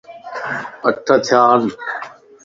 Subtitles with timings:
[0.87, 0.95] اَٺ
[1.25, 1.61] ٿيا ان